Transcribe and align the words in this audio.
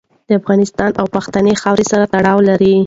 د 0.27 0.29
افغانستان 0.39 0.91
او 0.99 1.05
پښتنې 1.15 1.53
خاورې 1.61 1.85
سره 1.91 2.05
تړلې 2.13 2.75